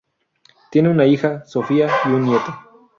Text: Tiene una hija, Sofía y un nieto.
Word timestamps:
Tiene 0.71 0.89
una 0.89 1.05
hija, 1.05 1.45
Sofía 1.45 1.87
y 2.05 2.09
un 2.09 2.23
nieto. 2.25 2.51